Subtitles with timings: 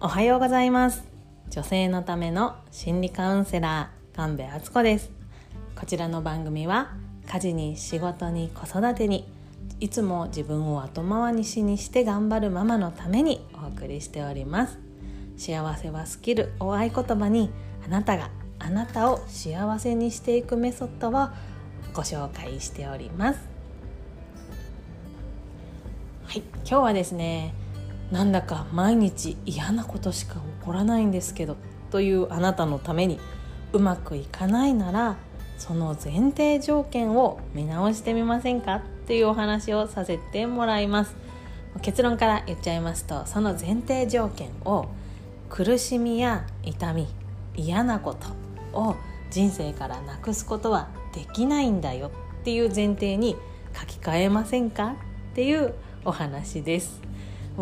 [0.00, 1.02] おはようございます。
[1.50, 5.10] 女性のための心理カウンセラー神戸敦子です。
[5.74, 6.92] こちらの番組は
[7.26, 9.26] 家事に仕事に子育てに
[9.80, 14.78] いつも自分を後回りしにして頑張るママのためにお送りしております。
[15.36, 17.50] 幸せはスキルを合言葉に
[17.84, 18.30] あなたが
[18.60, 21.28] あなたを幸せにしていくメソッドを
[21.92, 23.40] ご紹介しております。
[26.24, 27.52] はい今日はですね
[28.10, 31.56] なんだか毎日嫌なことしか起こらないんですけど
[31.90, 33.18] というあなたのために
[33.72, 35.16] うまくいかないなら
[35.58, 41.16] その前提条件を見直してみませんかっていうお話をさせてもらいます。
[41.82, 44.88] 結論から言っちゃいますとその前提条件を
[45.48, 47.06] 苦しみや痛み
[47.54, 48.14] 嫌なこ
[48.72, 48.96] とを
[49.30, 53.36] 人生からなくすことはできないんだよっていう前提に
[53.78, 54.96] 書き換えませんか
[55.32, 57.07] っていうお話です。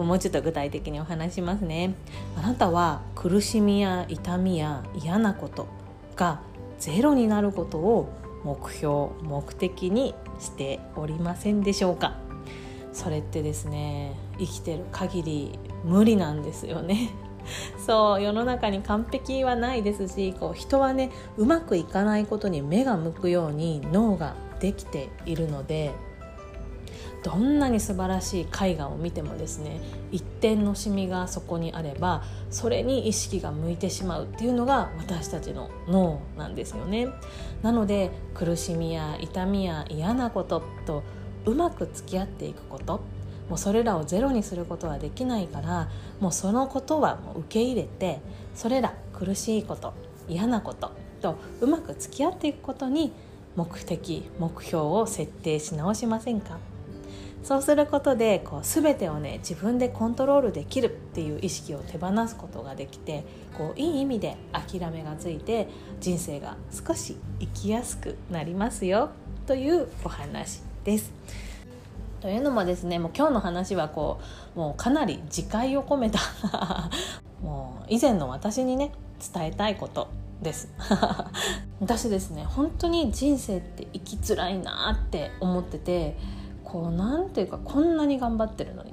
[0.05, 1.95] もうちょっと具体的にお話しますね。
[2.37, 5.67] あなたは苦しみや痛みや嫌なこと
[6.17, 6.41] が
[6.79, 8.09] ゼロになることを
[8.45, 12.17] 目標目的にしておりませんでしょうか？
[12.93, 17.11] それってですね生きてる限り無理なんですよね。
[17.87, 25.93] そう世の中に完璧はないですしこう人はねうまくいかないことに目が向くように脳ができているので
[27.23, 29.81] どんなに素晴らしい絵画を見てもですね
[30.13, 37.09] 一点のシミがそこにあればそれに意識が向いてしまうっていうのが私たちの脳なんですよね。
[37.63, 41.03] なので苦しみや痛みや嫌なことと
[41.47, 43.01] うまく付き合っていくこと
[43.49, 45.89] もうそれらをゼロにすることはできないから
[46.21, 48.21] もうそのことはもう受け入れて
[48.55, 49.95] それら苦しいこと
[50.29, 53.13] 嫌なこととうまく付き合っていくことに
[53.55, 56.59] 目的目標を設定し直しませんか？
[57.47, 63.25] そうすることでこう全てをね自分でコントロールできるっていう意識を手放すことができて
[63.57, 65.69] こういい意味で諦めがついて
[66.01, 69.11] 人生が少し生きやすくなりますよ
[69.47, 71.13] というお話です。
[72.21, 74.19] というのもですねもう今日の話はこ
[74.57, 76.19] うもうかなり自戒を込めた
[77.45, 78.91] もう以前の私にね
[79.33, 80.09] 伝えたいこと
[80.43, 80.69] です
[81.79, 86.17] 私ですね本当に人生って生きづらいなって思ってて
[86.67, 88.93] こうなんていうかこんなに頑張ってるのに。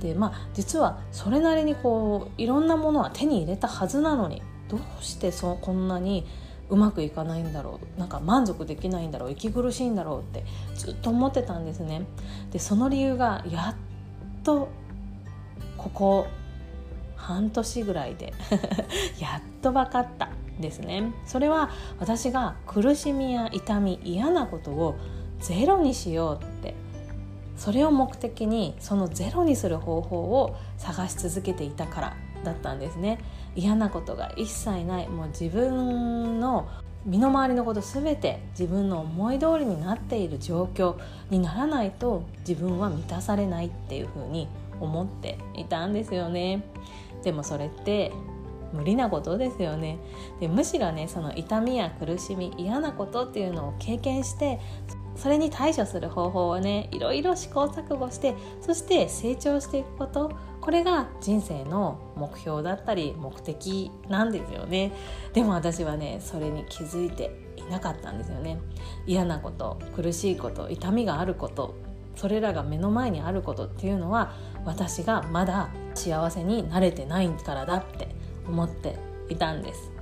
[0.00, 6.26] でまあ実はそれなりにこういろんなものは手に入れたはずなのにどうしてそこんなに
[6.68, 10.44] うまくいかないんだろうなんか満足できないんだろう息苦しいんだろうって
[10.74, 12.06] ずっと思ってたんですね。
[12.50, 14.68] でその理由がやっと
[15.76, 16.26] ここ
[17.16, 18.34] 半年ぐらいで
[19.20, 20.28] やっと分かった
[20.60, 21.12] ですね。
[21.26, 24.96] それは私が苦しみや痛み嫌なことを
[25.40, 26.74] ゼロにしようって
[27.56, 33.18] それを目的にそのゼロにする方法を探し続けていたからだったんですね。
[33.54, 35.08] 嫌なことが一切ない。
[35.08, 36.68] もう自分の
[37.06, 40.96] 身の回りのこと全て自分の思い通りになっている状況
[41.30, 44.48] にならないと自分は満たされないっていうふうに
[44.80, 46.64] 思っていたんですよね。
[47.22, 48.12] でもそれって
[48.72, 49.98] 無理なことですよね。
[50.40, 54.58] でむしろねその痛みや苦しみ嫌なことっていうのを経験して
[55.16, 64.92] それに対処する方法をねいろいろ試行錯誤してそして成長していくことこれが人生の目標だったり目的なんですよね。
[65.32, 68.58] でも私はねそれに気づいていなかったんですよね。
[69.06, 71.74] 嫌なこと苦しいこと痛みがあること
[72.16, 74.32] それらが目の前にあることっていうのは
[74.64, 78.08] 私がまだ幸せになれてないからだって
[78.46, 78.96] 思って
[79.28, 79.93] いたんです。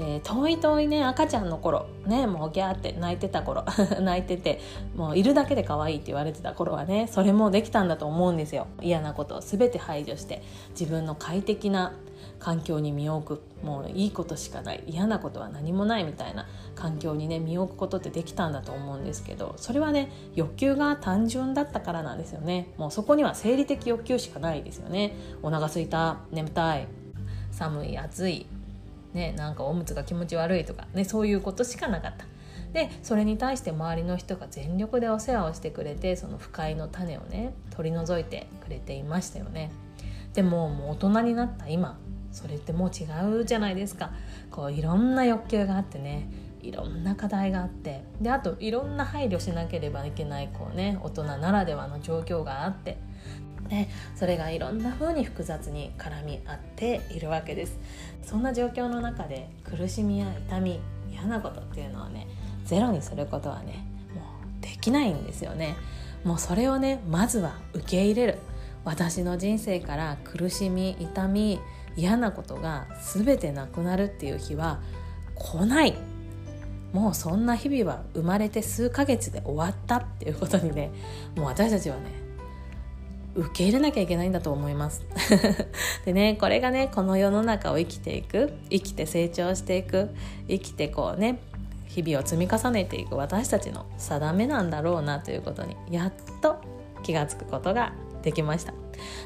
[0.00, 1.86] で遠い遠いね赤ちゃんの頃。
[2.06, 3.66] ねもうギャーって泣いてた頃。
[4.00, 4.58] 泣いてて
[4.96, 8.66] もういるだけで可愛いって言われてた頃はねそれもできたんだと思うんですよ。
[8.80, 11.92] 嫌なことを全て排除して自分の快適な
[12.38, 13.42] 環境に身を置く。
[13.62, 14.82] もういいことしかない。
[14.86, 22.72] 嫌なことは何もないみたいな環境にね身を置くことってできたんだと思うんですけどそれはね欲求が単純だったからなんですよね。
[22.78, 25.14] もうそこには生理的欲求しかないですよね。
[25.42, 26.20] お腹すいた。
[26.32, 26.88] 眠たい。
[27.50, 27.98] 寒い。
[27.98, 28.46] 暑い。
[29.12, 32.26] ね、なんかおむつが気持ち悪いとか、ね、そういうことしかなかった。
[32.72, 39.72] でそれに対して周りの人が全力でお世話をしてくれてその不快の種をね取り除いてくれていましたよね。
[40.34, 41.98] でももう大人になった今。
[42.32, 44.12] それってもう違うじゃないですか。
[44.52, 46.30] こういろんな欲求があってね。
[46.62, 48.04] いろんな課題があって。
[48.20, 52.98] であといろんな配慮しなければいけないこうね大人ならではの状況があって。
[53.70, 57.78] でそれがいろんな風に複雑に絡み合っているわけです。
[58.22, 60.80] そんな状況の中で苦しみや痛み
[61.10, 62.26] 嫌なことっていうのをね
[62.64, 63.84] ゼロにすることはね
[64.14, 64.20] も
[64.58, 65.76] うできないんですよね。
[66.24, 68.38] もうそれをねまずは受け入れる。
[68.84, 71.60] 私の人生から苦しみ痛み
[71.96, 74.80] 嫌なことが全てなくなるっていう日は
[75.34, 75.94] 来ない。
[76.92, 80.90] もうそんな日々は生まれて数ヶ月で終わったっていうことにね
[81.36, 82.29] もう私たちはね
[83.34, 85.04] 受け入れなきゃいけないんだと思います。
[86.04, 90.10] でねこれがねこの世の中を生きていく生きて成長していく
[90.48, 91.38] 生きてこうね
[91.86, 96.56] 日々を積み重ねていく私たちの定めなんだろうなということにやっと
[97.02, 97.92] 気が付くことが
[98.22, 98.74] できました。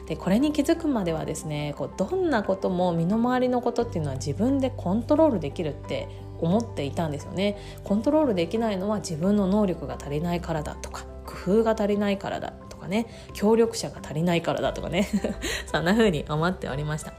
[0.07, 6.09] でこれに気づくまではですねこうどんなことも身の回りのことっていうのは自分でコントロールできるって
[6.41, 7.57] 思っていたんですよね。
[7.85, 12.53] コントロールできないのは自分の能力が足りないからだとか工夫が足りないからだ。
[12.85, 15.09] かね協力者が足りないからだとかね
[15.71, 17.15] そんな風に思っておりました。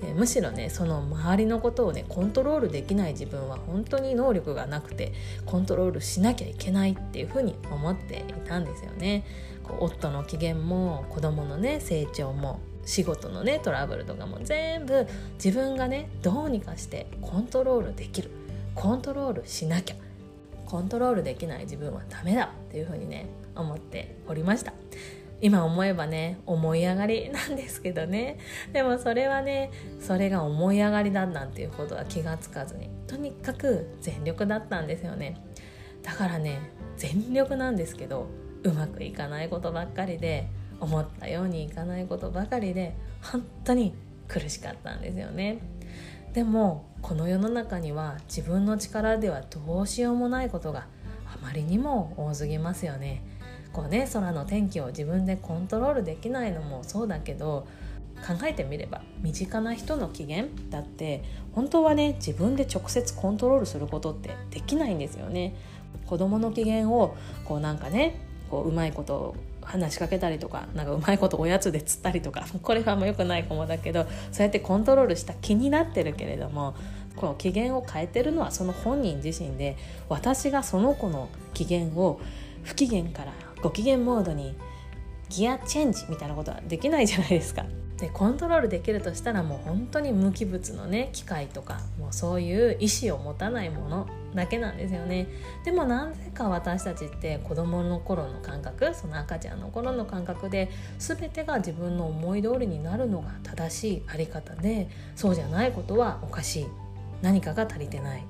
[0.00, 5.12] でむしろねその周りのことをねコントロールできない自分は本当に能力がなくて
[5.44, 9.24] コントロールしなきゃいけないっていうふうに思っていたんですよね。
[9.64, 18.30] こう夫の機嫌も子供のね成長も仕事のねトラブルとかも全部自分がねどうにかしてコントロールできる。
[18.74, 19.96] コントロールしなきゃ。
[20.64, 24.72] コントロールできない自分はダメだっていうふうにね思っておりました。
[25.40, 28.38] 今思えばね思い上がり なんですけどね。
[28.72, 29.70] でもそれはね
[30.00, 35.36] それが思い上がりだなんていうことは気がつかずにとにかく全力だったんですよね。
[36.02, 36.58] だからね
[36.96, 38.26] 全力なんですけど
[38.64, 40.48] うまくいかないことばっかりで
[40.80, 43.94] 思ったようにいかないことばかりで本当に
[44.26, 45.58] 苦しかったんですよね。
[46.32, 50.86] でもこの世の中には自分の力ではどうしようもないことが
[51.26, 53.22] あまりにも多すぎますよね。
[53.72, 57.66] こうね空の天気を自分でコントロールできないのもそうだけど
[58.26, 61.22] 考えてみれば身近な人の機嫌だって
[61.52, 65.54] 本当はね自分で直接コントロールすることってできないんですよね。
[66.06, 68.20] 子供の機嫌をこうなんかね
[68.50, 76.74] こううまいこと話しかけたりとかなんかうまいことおやつで釣ったりとかこれはもうよくない子もだけどそうやってコントロールした気になってるけれども
[77.16, 79.76] この機嫌を変えてるのはその本人自身で
[80.08, 82.20] 私がその子の機嫌を
[82.62, 83.32] 不機嫌から
[83.62, 84.56] ご機嫌モードに
[85.28, 87.64] ギアチェンジみたいなことはできないじゃないですか。
[87.98, 94.06] でコントロールできるとしたらもう本当に無機物のね機械とかもうそういう意思を持たないもの
[94.36, 95.26] だけなんですよね。
[95.64, 106.66] でもなぜか私たちって子供の頃の感覚その赤ちゃんの頃の感覚で全てが自分の思い通りになるのが正しいあり方でそうじゃないことはおかしい。
[107.20, 108.24] 何かが足りてない。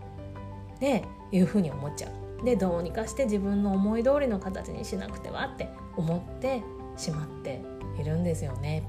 [0.80, 2.27] でいうふうに思っちゃう。
[2.44, 6.62] でどうにかして自分の思い通りの形にしなくてはって思って
[6.96, 7.60] しまって
[8.00, 8.88] いるんですよね。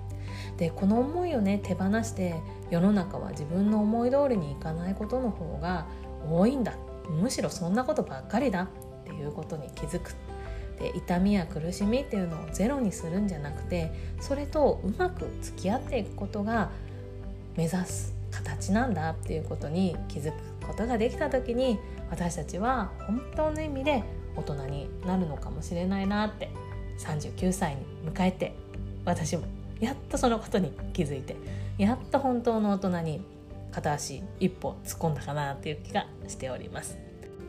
[0.57, 2.35] でこの思いをね手放して
[2.69, 5.87] 世の中は自分の思い通りにいかないことの方が
[6.29, 6.73] 多いんだ。
[7.09, 8.63] むしろそんなことばっかりだ。
[8.63, 8.67] っ
[9.05, 10.15] ていうことに気づく。
[10.77, 13.91] で痛みや苦しみっていうのをゼロにするんじゃなくて
[14.21, 16.69] それとうまく付き合っていくことが
[17.57, 18.18] 目指す。
[18.31, 20.35] 形なんだっていうことに気づく
[20.65, 21.79] ことができた時に
[22.09, 24.03] 私たちは本当の意味で
[24.35, 26.49] 大人になるのかもしれないなって
[26.99, 28.55] 39歳に迎えて
[29.05, 29.43] 私も
[29.79, 31.35] やっとそのことに気づいて
[31.77, 33.21] やっと本当の大人に
[33.71, 36.97] 片足一歩突っ込んだかなっていう気がしております。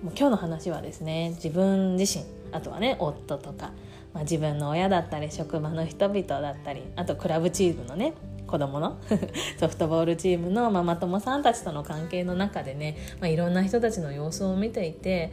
[0.03, 3.73] もう今日の話はですね自分自身あとはね夫とか、
[4.15, 8.14] まあ、自分の親だったり職場の人々だったりあとクラブチームのね
[8.50, 8.99] 子供の？
[9.59, 15.33] ソフトボールチームのママ友さんたちとの関係の中でね、まあ、いろんな人たちの様子を見ていて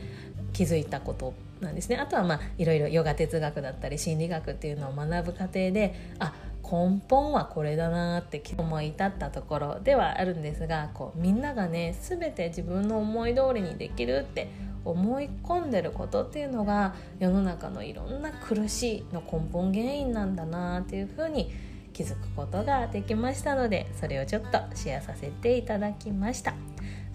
[0.53, 1.97] 気づいたことなんですね。
[1.97, 6.33] あとはまあいろいろヨガ哲学だったり心理学っていうのを学ぶ過程であ
[6.63, 14.49] 根本はこれだなって思い至ったところではあるんですがこうみんながね全て自分の思い通りにできるって
[14.83, 21.51] 思い込んでることっていうのが世の中のいろんな苦しいの根本原因なんだなっていうふうに
[21.97, 26.53] 気づくことができましたのでそれをちょっとシェアさせていただきました。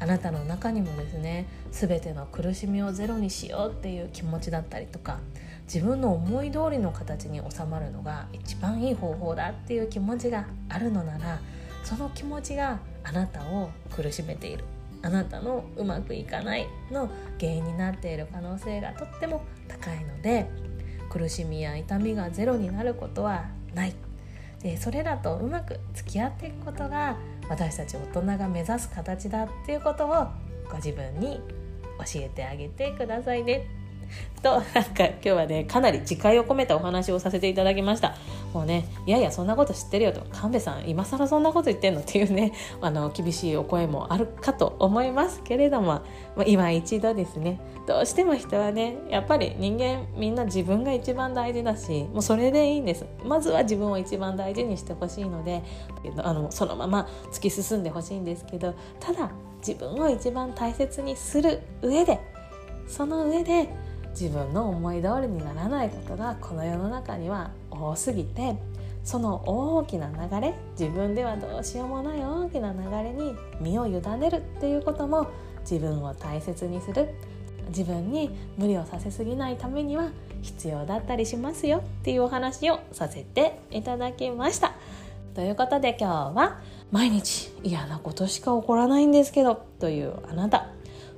[0.00, 5.20] あなたの中にもですね全ての苦しみをゼロにしようっていう気持ちだったりとか
[5.72, 11.38] 自分の思い通りの形に収まるのが一番いい方法だっていう気持ちがあるのなら
[11.84, 14.64] その気持ちがあなたを苦しめている。
[15.04, 17.08] あなたのうまくいかないの
[17.38, 20.48] 原因になっている可能性がとっても高いので
[21.08, 23.94] 苦しみや痛みがゼロになることはない。
[24.62, 27.16] でそれらとうまく付き合っていくことが
[27.48, 30.26] 私たち大人が目指す形だっていうことを
[30.70, 31.40] ご自分に
[31.98, 33.81] 教えてあげてくださいね。
[34.42, 38.16] となんか今日はねかなり自戒を込めたお話をさせていただきました。
[38.52, 40.26] もうねいやいやそんなこと知ってるよと。
[40.32, 42.00] 神戸さん今更そんなこと言ってんの？
[42.00, 42.52] っていうね
[42.82, 46.02] あの厳しいお声もあるかと思いますけれども、ま
[46.38, 47.60] あ、今一度ですね。
[47.86, 53.06] どうしても人はねやっぱり人間みんな自分が一番大事だしもうそれでいいんです。
[53.24, 55.62] まずは自分を一番大事にしてほしいので
[56.18, 59.30] あのそのまま突き進んでほしいんですけどただ
[59.66, 62.18] 自分を一番大切にする上で
[62.86, 63.68] その上で
[64.12, 68.56] 自分の思い通りにならないことがこの世の中には多すぎて
[69.04, 75.28] その大きな流れ自分ではどうしようもない大きな流れに身を委ねるっていうことも
[75.62, 77.08] 自分を大切にする
[77.68, 80.10] 自分に無理をさせすぎないためには
[80.42, 84.74] 必要だったりしますよっていうお話をさせていただきました。
[85.34, 90.68] ということで今日は毎日嫌なことしか起こらないんですけどというあなた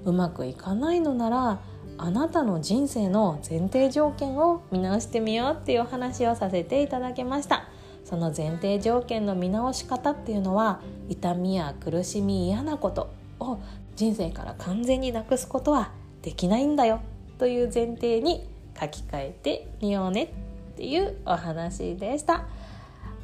[0.05, 1.61] うまくいかないのなら
[1.97, 7.69] あなたの人生の前提条件を見直してみようっていうお話をさせていただきました。
[8.05, 13.11] その前提条件の見直し方っていうのは痛みや苦しみ嫌なこと
[13.41, 13.59] を
[13.97, 17.01] 人生から完全になくすことはできないんだよ
[17.39, 18.47] という前提に
[18.79, 22.45] 書き換えてみようねっていうお話でした。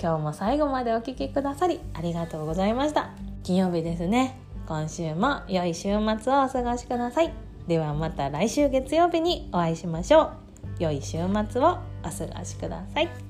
[0.00, 3.10] 今日も最後までお聴きくださりありがとうございました。
[3.42, 4.38] 金曜日ですね。
[4.66, 5.88] 今週も良い週
[6.20, 7.49] 末をお過ごしください。
[7.70, 10.32] ではまた来週月曜日にお会いしましょう。
[10.80, 13.29] 良い週末をお過ごしください。